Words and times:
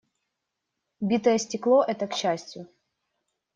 Битое 1.01 1.37
стекло- 1.37 1.83
это 1.87 2.07
к 2.07 2.15
счастью. 2.15 2.67